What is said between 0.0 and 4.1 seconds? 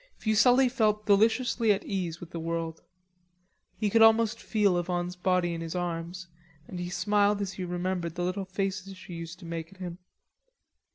Fuselli felt deliciously at ease with the world. He could